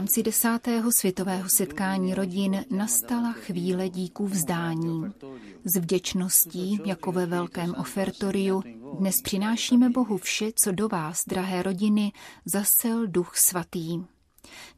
[0.00, 5.04] rámci desátého světového setkání rodin nastala chvíle díků vzdání.
[5.64, 8.62] S vděčností, jako ve velkém ofertoriu,
[8.98, 12.12] dnes přinášíme Bohu vše, co do vás, drahé rodiny,
[12.44, 14.04] zasel Duch Svatý.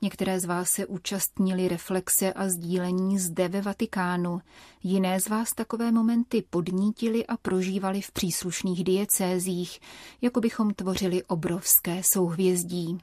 [0.03, 4.41] Některé z vás se účastnili reflexe a sdílení zde ve Vatikánu,
[4.83, 9.81] jiné z vás takové momenty podnítili a prožívali v příslušných diecézích,
[10.21, 12.99] jako bychom tvořili obrovské souhvězdí.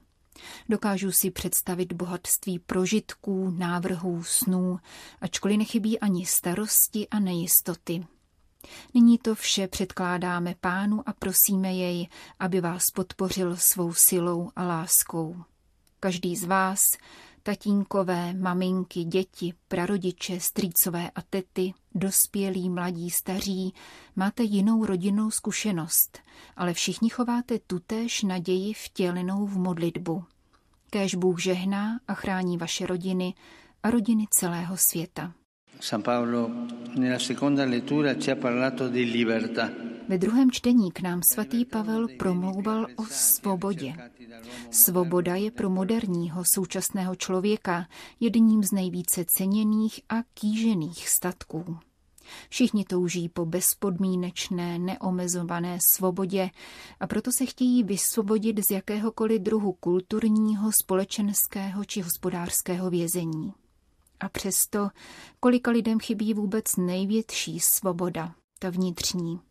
[0.70, 4.80] Dokážu si představit bohatství prožitků, návrhů, snů,
[5.22, 8.06] ačkoliv nechybí ani starosti a nejistoty.
[8.94, 12.08] Nyní to vše předkládáme pánu a prosíme jej,
[12.40, 15.44] aby vás podpořil svou silou a láskou.
[16.00, 16.80] Každý z vás,
[17.50, 23.74] tatínkové, maminky, děti, prarodiče, strýcové a tety, dospělí, mladí, staří,
[24.16, 26.20] máte jinou rodinnou zkušenost,
[26.56, 30.24] ale všichni chováte tutéž naději vtělenou v modlitbu.
[30.90, 33.34] Kéž Bůh žehná a chrání vaše rodiny
[33.84, 35.34] a rodiny celého světa.
[35.80, 36.50] San Paolo
[36.96, 39.89] nella seconda lettura ci ha parlato di libertà.
[40.10, 43.94] Ve druhém čtení k nám svatý Pavel promlouval o svobodě.
[44.72, 47.88] Svoboda je pro moderního současného člověka
[48.20, 51.78] jedním z nejvíce ceněných a kýžených statků.
[52.50, 56.50] Všichni touží po bezpodmínečné, neomezované svobodě
[57.00, 63.54] a proto se chtějí vysvobodit z jakéhokoliv druhu kulturního, společenského či hospodářského vězení.
[64.20, 64.90] A přesto,
[65.40, 69.49] kolika lidem chybí vůbec největší svoboda, ta vnitřní.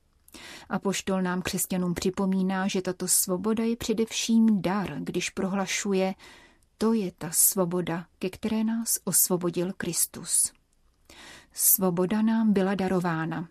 [0.69, 6.15] A poštol nám křesťanům připomíná, že tato svoboda je především dar, když prohlašuje,
[6.79, 10.53] to je ta svoboda, ke které nás osvobodil Kristus.
[11.53, 13.49] Svoboda nám byla darována.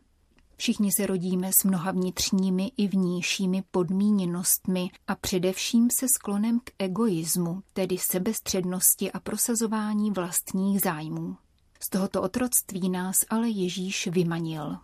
[0.57, 7.63] Všichni se rodíme s mnoha vnitřními i vnějšími podmíněnostmi a především se sklonem k egoismu,
[7.73, 11.37] tedy sebestřednosti a prosazování vlastních zájmů.
[11.79, 14.77] Z tohoto otroctví nás ale Ježíš vymanil.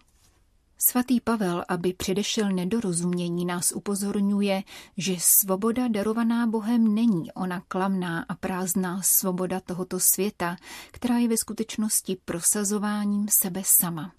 [0.89, 4.63] Svatý Pavel, aby předešel nedorozumění, nás upozorňuje,
[4.97, 10.55] že svoboda darovaná Bohem není ona klamná a prázdná svoboda tohoto světa,
[10.91, 14.13] která je ve skutečnosti prosazováním sebe sama.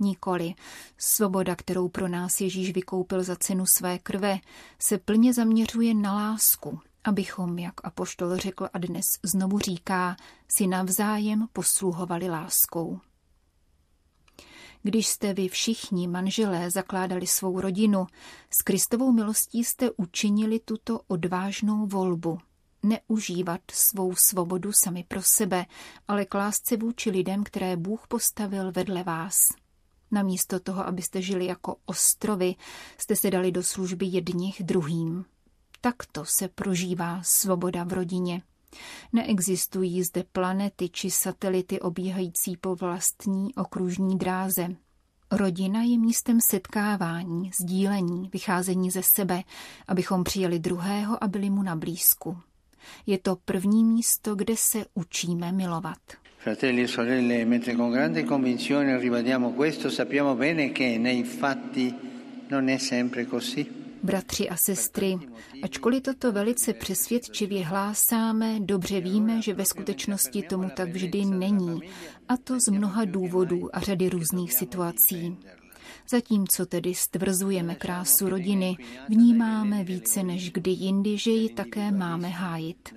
[0.00, 0.54] Nikoli.
[0.98, 4.38] Svoboda, kterou pro nás Ježíš vykoupil za cenu své krve,
[4.78, 10.16] se plně zaměřuje na lásku, abychom, jak apoštol řekl a dnes znovu říká,
[10.56, 13.00] si navzájem posluhovali láskou.
[14.86, 18.06] Když jste vy všichni manželé zakládali svou rodinu,
[18.50, 22.38] s Kristovou milostí jste učinili tuto odvážnou volbu.
[22.82, 25.66] Neužívat svou svobodu sami pro sebe,
[26.08, 29.38] ale klást se vůči lidem, které Bůh postavil vedle vás.
[30.10, 32.54] Namísto toho, abyste žili jako ostrovy,
[32.98, 35.24] jste se dali do služby jedních druhým.
[35.80, 38.42] Takto se prožívá svoboda v rodině.
[39.12, 44.76] Neexistují zde planety či satelity obíhající po vlastní okružní dráze.
[45.30, 49.42] Rodina je místem setkávání, sdílení, vycházení ze sebe,
[49.88, 52.38] abychom přijeli druhého a byli mu na blízku.
[53.06, 55.98] Je to první místo, kde se učíme milovat.
[56.38, 61.94] Fratelli e sorelle, mentre con grande convinzione ribadiamo questo, sappiamo bene che nei fatti
[62.50, 63.85] non è sempre così.
[64.06, 65.18] Bratři a sestry,
[65.62, 71.80] ačkoliv toto velice přesvědčivě hlásáme, dobře víme, že ve skutečnosti tomu tak vždy není,
[72.28, 75.36] a to z mnoha důvodů a řady různých situací.
[76.08, 78.76] Zatímco tedy stvrzujeme krásu rodiny,
[79.08, 82.94] vnímáme více než kdy jindy, že ji také máme hájit.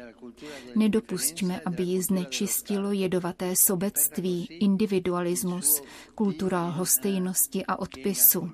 [0.75, 5.81] Nedopustíme, aby ji znečistilo jedovaté sobectví, individualismus,
[6.15, 8.51] kultura lhostejnosti a odpisu.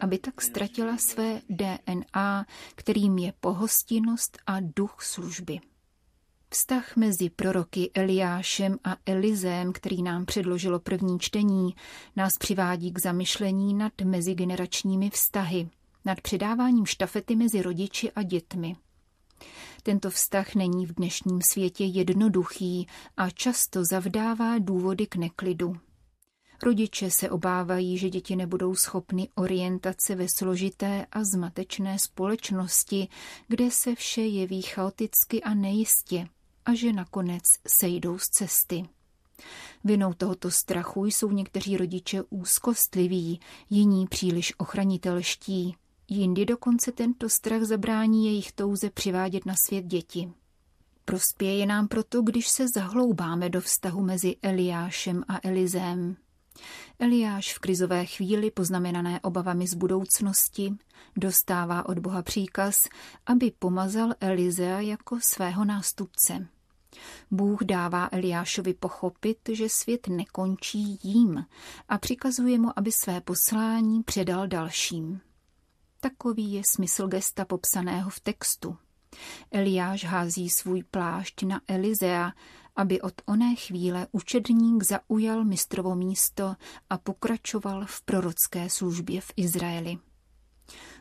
[0.00, 5.60] Aby tak ztratila své DNA, kterým je pohostinnost a duch služby.
[6.52, 11.74] Vztah mezi proroky Eliášem a Elizém, který nám předložilo první čtení,
[12.16, 15.68] nás přivádí k zamyšlení nad mezigeneračními vztahy,
[16.04, 18.76] nad předáváním štafety mezi rodiči a dětmi.
[19.82, 22.86] Tento vztah není v dnešním světě jednoduchý
[23.16, 25.76] a často zavdává důvody k neklidu.
[26.62, 33.08] Rodiče se obávají, že děti nebudou schopny orientace ve složité a zmatečné společnosti,
[33.48, 36.28] kde se vše jeví chaoticky a nejistě
[36.70, 38.88] a že nakonec sejdou z cesty.
[39.84, 43.40] Vinou tohoto strachu jsou někteří rodiče úzkostliví,
[43.70, 45.76] jiní příliš ochranitelští,
[46.08, 50.32] jindy dokonce tento strach zabrání jejich touze přivádět na svět děti.
[51.04, 56.16] Prospěje nám proto, když se zahloubáme do vztahu mezi Eliášem a Elizém.
[56.98, 60.74] Eliáš v krizové chvíli poznamenané obavami z budoucnosti
[61.16, 62.76] dostává od Boha příkaz,
[63.26, 66.48] aby pomazal Elizea jako svého nástupce.
[67.30, 71.46] Bůh dává Eliášovi pochopit, že svět nekončí jím
[71.88, 75.20] a přikazuje mu, aby své poslání předal dalším.
[76.00, 78.76] Takový je smysl gesta popsaného v textu.
[79.50, 82.32] Eliáš hází svůj plášť na Elizea,
[82.76, 86.54] aby od oné chvíle učedník zaujal mistrovo místo
[86.90, 89.98] a pokračoval v prorocké službě v Izraeli.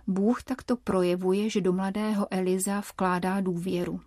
[0.07, 4.01] Bůh takto projevuje, že do mladého Eliza vkládá důvěru.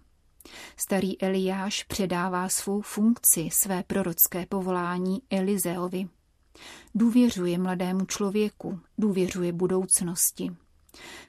[0.76, 6.08] Starý Eliáš předává svou funkci, své prorocké povolání Elizeovi.
[6.94, 10.50] Důvěřuje mladému člověku, důvěřuje budoucnosti.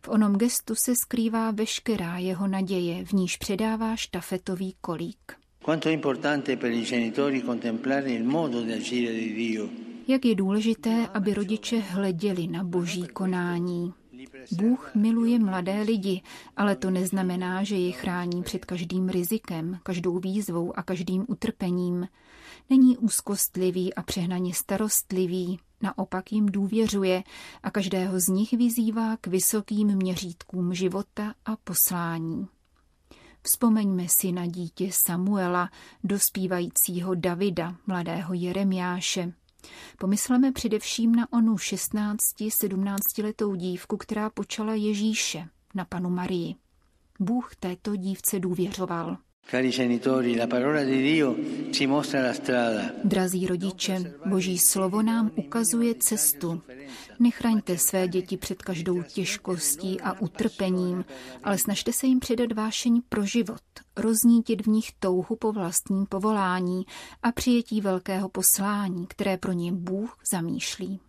[0.06, 5.34] V onom gestu se skrývá veškerá jeho naděje, v níž předává štafetový kolík.
[10.08, 13.94] Jak je důležité, aby rodiče hleděli na boží konání.
[14.52, 16.22] Bůh miluje mladé lidi,
[16.58, 22.08] ale to neznamená, že je chrání před každým rizikem, každou výzvou a každým utrpením.
[22.70, 27.24] Není úzkostlivý a přehnaně starostlivý, naopak jim důvěřuje
[27.64, 32.48] a každého z nich vyzývá k vysokým měřítkům života a poslání.
[33.42, 35.70] Vzpomeňme si na dítě Samuela,
[36.04, 39.34] dospívajícího Davida, mladého Jeremiáše.
[40.00, 46.56] Pomysleme především na onu 16-17 letou dívku, která počala Ježíše, na panu Marii.
[47.20, 49.18] Bůh této dívce důvěřoval.
[53.04, 56.62] Drazí rodiče, Boží slovo nám ukazuje cestu.
[57.20, 61.06] Nechraňte své děti před každou těžkostí a utrpením,
[61.44, 63.62] ale snažte se jim předat vášení pro život,
[63.98, 66.86] roznítit v nich touhu po vlastním povolání
[67.24, 71.00] a přijetí velkého poslání, které pro ně Bůh zamýšlí.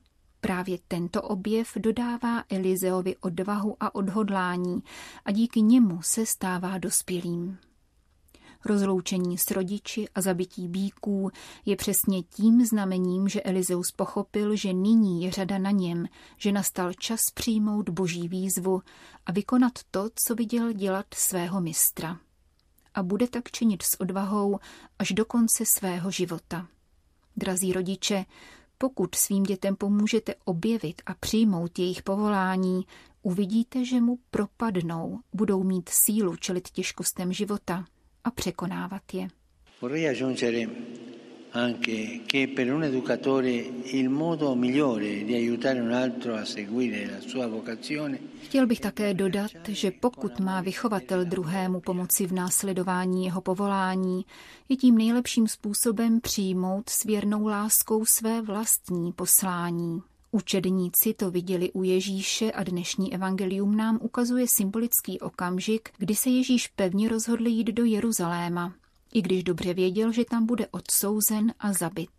[0.40, 4.82] Právě tento objev dodává Elizeovi odvahu a odhodlání
[5.24, 7.58] a díky němu se stává dospělým.
[8.64, 11.30] Rozloučení s rodiči a zabití bíků
[11.66, 16.06] je přesně tím znamením, že Elizeus pochopil, že nyní je řada na něm,
[16.36, 18.82] že nastal čas přijmout boží výzvu
[19.26, 22.18] a vykonat to, co viděl dělat svého mistra.
[22.94, 24.58] A bude tak činit s odvahou
[24.98, 26.68] až do konce svého života.
[27.36, 28.24] Drazí rodiče,
[28.78, 32.86] pokud svým dětem pomůžete objevit a přijmout jejich povolání,
[33.22, 37.84] uvidíte, že mu propadnou, budou mít sílu čelit těžkostem života
[38.24, 39.28] a překonávat je.
[41.54, 47.20] anche che per un educatore il modo migliore di aiutare un altro a seguire la
[47.20, 53.40] sua vocazione Chtěl bych také dodat, že pokud má vychovatel druhému pomoci v následování jeho
[53.40, 54.24] povolání,
[54.68, 60.02] je tím nejlepším způsobem přijmout s věrnou láskou své vlastní poslání.
[60.34, 66.68] Učedníci to viděli u Ježíše a dnešní evangelium nám ukazuje symbolický okamžik, kdy se Ježíš
[66.68, 68.74] pevně rozhodl jít do Jeruzaléma,
[69.12, 72.10] i když dobře věděl, že tam bude odsouzen a zabit.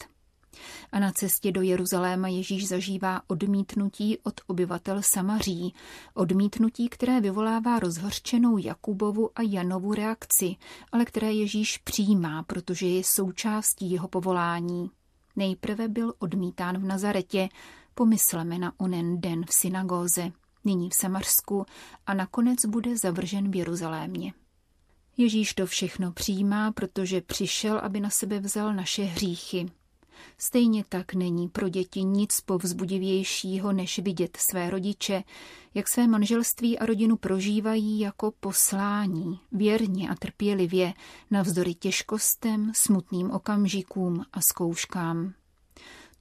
[0.91, 5.73] A na cestě do Jeruzaléma Ježíš zažívá odmítnutí od obyvatel Samaří,
[6.13, 10.55] odmítnutí, které vyvolává rozhorčenou Jakubovu a Janovu reakci,
[10.91, 14.89] ale které Ježíš přijímá, protože je součástí jeho povolání.
[15.35, 17.49] Nejprve byl odmítán v Nazaretě,
[17.95, 20.31] Pomysleme na onen den v synagóze,
[20.65, 21.65] nyní v Samarsku
[22.07, 24.33] a nakonec bude zavržen v Jeruzalémě.
[25.17, 29.65] Ježíš to všechno přijímá, protože přišel, aby na sebe vzal naše hříchy.
[30.37, 35.23] Stejně tak není pro děti nic povzbudivějšího, než vidět své rodiče,
[35.73, 40.93] jak své manželství a rodinu prožívají jako poslání, věrně a trpělivě,
[41.31, 45.33] navzdory těžkostem, smutným okamžikům a zkouškám.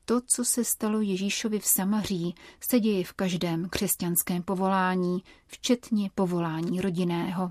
[0.05, 2.35] To, co se stalo Ježíšovi v Samaří,
[2.71, 7.51] se děje v každém křesťanském povolání, včetně povolání rodinného.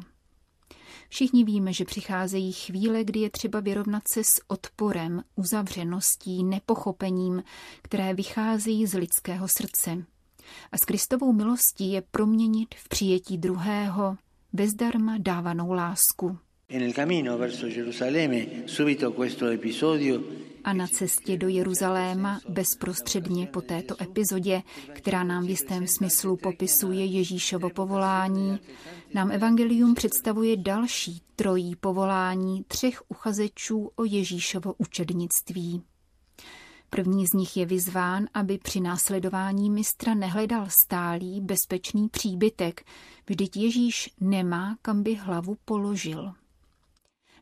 [1.09, 7.43] Všichni víme, že přicházejí chvíle, kdy je třeba vyrovnat se s odporem, uzavřeností, nepochopením,
[7.81, 10.05] které vycházejí z lidského srdce.
[10.71, 14.17] A s Kristovou milostí je proměnit v přijetí druhého,
[14.53, 16.37] bezdarma dávanou lásku.
[20.63, 27.05] A na cestě do Jeruzaléma bezprostředně po této epizodě, která nám v jistém smyslu popisuje
[27.05, 28.59] Ježíšovo povolání,
[29.13, 35.83] nám Evangelium představuje další trojí povolání třech uchazečů o Ježíšovo učednictví.
[36.89, 42.85] První z nich je vyzván, aby při následování mistra nehledal stálý, bezpečný příbytek,
[43.27, 46.33] vždyť Ježíš nemá, kam by hlavu položil.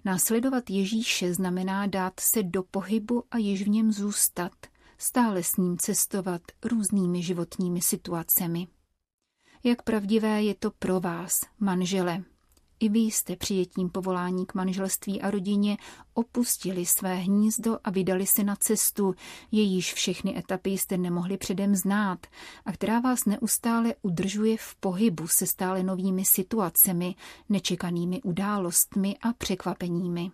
[0.05, 4.51] Následovat Ježíše znamená dát se do pohybu a již v něm zůstat,
[4.97, 8.67] stále s ním cestovat různými životními situacemi.
[9.63, 12.23] Jak pravdivé je to pro vás, manžele.
[12.81, 15.77] I vy jste přijetím povolání k manželství a rodině
[16.13, 19.15] opustili své hnízdo a vydali se na cestu,
[19.51, 22.27] jejíž všechny etapy jste nemohli předem znát
[22.65, 27.15] a která vás neustále udržuje v pohybu se stále novými situacemi,
[27.49, 30.31] nečekanými událostmi a překvapeními.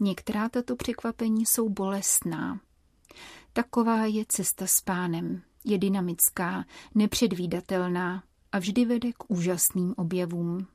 [0.00, 2.60] Některá tato překvapení jsou bolestná.
[3.52, 5.42] Taková je cesta s pánem.
[5.64, 6.64] Je dynamická,
[6.94, 10.66] nepředvídatelná a vždy vede k úžasným objevům.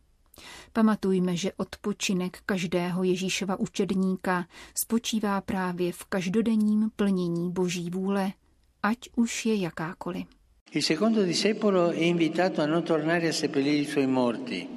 [0.73, 8.31] Pamatujme, že odpočinek každého Ježíšova učedníka spočívá právě v každodenním plnění Boží vůle,
[8.83, 10.27] ať už je jakákoliv.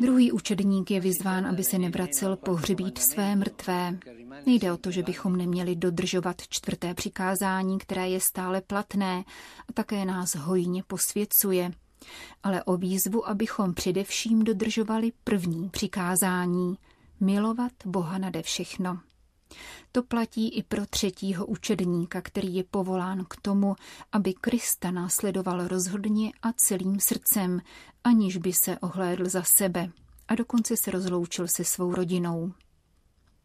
[0.01, 3.99] Druhý učedník je vyzván, aby se nevracel pohřbít své mrtvé.
[4.47, 9.25] Nejde o to, že bychom neměli dodržovat čtvrté přikázání, které je stále platné
[9.69, 11.71] a také nás hojně posvěcuje–
[12.43, 16.79] ale o výzvu, abychom především dodržovali první přikázání
[17.21, 18.99] milovat Boha nade všechno.
[19.93, 23.77] To platí i pro třetího učedníka, který je povolán k tomu,
[24.13, 27.61] aby Krista následoval rozhodně a celým srdcem,
[28.05, 29.91] aniž by se ohlédl za sebe
[30.29, 32.53] a dokonce se rozloučil se svou rodinou.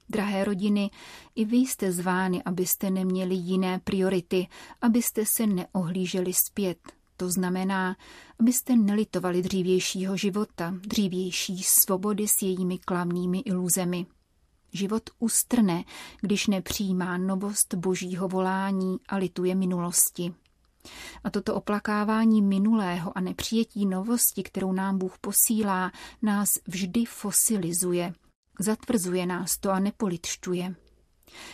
[0.10, 0.90] Drahé rodiny,
[1.36, 4.48] i vy jste zvány, abyste neměli jiné priority,
[4.82, 6.78] abyste se neohlíželi zpět,
[7.18, 7.96] to znamená,
[8.40, 14.06] abyste nelitovali dřívějšího života, dřívější svobody s jejími klamnými iluzemi.
[14.74, 15.84] Život ustrne,
[16.22, 20.34] když nepřijímá novost božího volání a lituje minulosti.
[21.24, 25.92] A toto oplakávání minulého a nepřijetí novosti, kterou nám Bůh posílá,
[26.22, 28.14] nás vždy fosilizuje.
[28.60, 30.76] Zatvrzuje nás to a nepolitšťuje.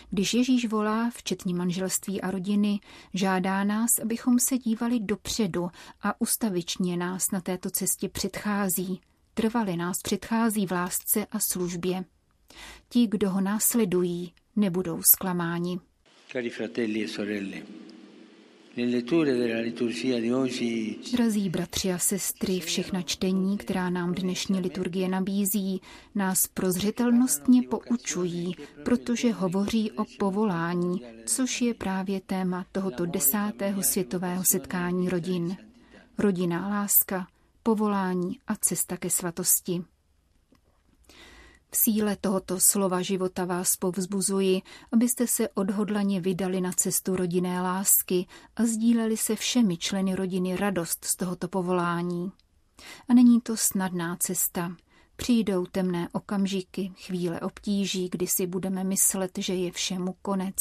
[0.10, 2.80] Když Ježíš volá, včetně manželství a rodiny,
[3.14, 5.70] žádá nás, abychom se dívali dopředu
[6.02, 9.02] a ustavičně nás na této cestě předchází.
[9.34, 12.06] Trvali nás předchází v lásce a službě.
[12.90, 15.80] Ti, kdo ho následují, nebudou zklamáni.
[16.32, 17.58] Cari fratelli e sorelle,
[21.14, 25.82] Drazí bratři a sestry, všechna čtení, která nám dnešní liturgie nabízí,
[26.16, 28.56] nás prozřetelnostně poučují,
[28.86, 35.58] protože hovoří o povolání, což je právě téma tohoto desátého světového setkání rodin.
[36.18, 37.28] Rodinná láska,
[37.64, 39.84] povolání a cesta ke svatosti.
[41.72, 44.62] V síle tohoto slova života vás povzbuzuji,
[44.92, 51.06] abyste se odhodlaně vydali na cestu rodinné lásky a sdíleli se všemi členy rodiny radost
[51.06, 52.32] z tohoto povolání.
[53.10, 54.76] A není to snadná cesta.
[55.16, 60.56] Přijdou temné okamžiky, chvíle obtíží, kdy si budeme myslet, že je všemu konec.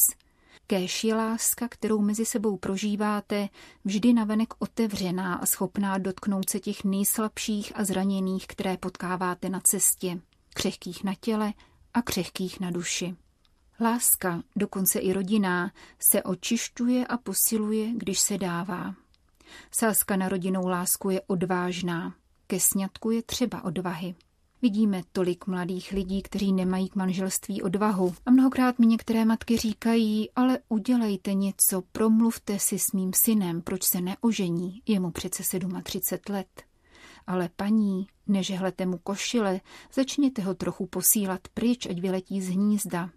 [0.67, 3.49] Kéž je láska, kterou mezi sebou prožíváte,
[3.85, 10.21] vždy navenek otevřená a schopná dotknout se těch nejslabších a zraněných, které potkáváte na cestě
[10.59, 11.53] křehkých na těle
[11.95, 13.17] a křehkých na duši.
[13.81, 15.73] Láska, dokonce i rodinná,
[16.13, 18.95] se očišťuje a posiluje, když se dává.
[19.71, 22.15] Sázka na rodinnou lásku je odvážná.
[22.47, 24.15] Ke sňatku je třeba odvahy.
[24.63, 28.15] Vidíme tolik mladých lidí, kteří nemají k manželství odvahu.
[28.27, 33.83] A mnohokrát mi některé matky říkají, ale udělejte něco, promluvte si s mým synem, proč
[33.85, 35.43] se neožení, je mu přece
[35.83, 36.68] 37 let.
[37.29, 39.61] Ale paní, nežehlete mu košile,
[39.93, 43.11] začněte ho trochu posílat pryč, ať vyletí z hnízda.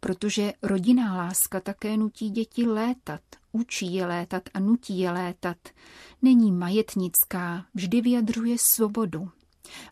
[0.00, 3.20] Protože rodinná láska také nutí děti létat,
[3.52, 5.56] učí je létat a nutí je létat.
[6.22, 9.30] Není majetnická, vždy vyjadřuje svobodu.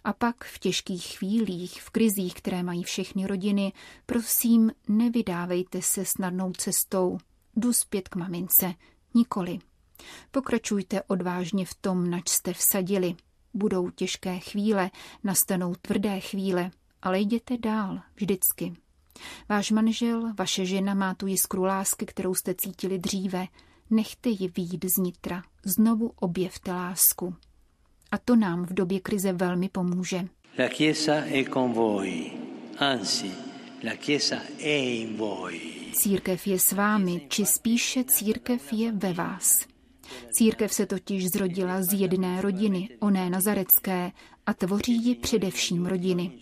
[0.04, 3.72] A pak v těžkých chvílích, v krizích, které mají všechny rodiny,
[4.06, 7.18] prosím, nevydávejte se snadnou cestou.
[7.56, 8.74] Jdu zpět k mamince.
[9.14, 9.58] Nikoli.
[10.30, 13.14] Pokračujte odvážně v tom, nač jste vsadili.
[13.54, 14.90] Budou těžké chvíle,
[15.24, 16.70] nastanou tvrdé chvíle,
[17.02, 18.74] ale jděte dál, vždycky.
[19.48, 23.46] Váš manžel, vaše žena má tu jiskru lásky, kterou jste cítili dříve.
[23.90, 25.42] Nechte ji výjít z nitra.
[25.64, 27.34] Znovu objevte lásku.
[28.10, 30.28] A to nám v době krize velmi pomůže.
[30.58, 32.32] La Chiesa è con voi.
[32.78, 33.30] Anzi,
[33.84, 35.60] la Chiesa è in voi.
[35.92, 39.66] Církev je s vámi, či spíše církev je ve vás.
[40.30, 44.12] Církev se totiž zrodila z jedné rodiny, oné nazarecké,
[44.46, 46.32] a tvoří ji především rodiny.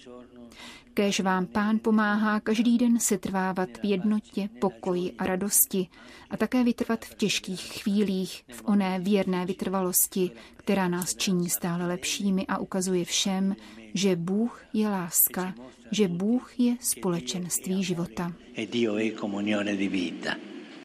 [0.95, 5.89] Kéž vám pán pomáhá každý den setrvávat v jednotě, pokoji a radosti
[6.31, 12.47] a také vytrvat v těžkých chvílích, v oné věrné vytrvalosti, která nás činí stále lepšími
[12.47, 13.57] a ukazuje všem,
[13.95, 15.55] že Bůh je láska,
[15.91, 18.33] že Bůh je společenství života.
[18.55, 20.56] E Dio è comunione di vita.